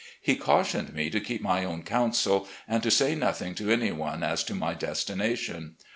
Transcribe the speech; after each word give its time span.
He 0.19 0.35
cautioned 0.35 0.95
me 0.95 1.11
to 1.11 1.19
keep 1.19 1.43
my 1.43 1.63
own 1.63 1.83
counsel, 1.83 2.47
and 2.67 2.81
to 2.81 2.89
say 2.89 3.13
nothing 3.13 3.53
to 3.53 3.69
any 3.71 3.91
one 3.91 4.23
as 4.23 4.43
to 4.45 4.55
my 4.55 4.73
destination. 4.73 5.75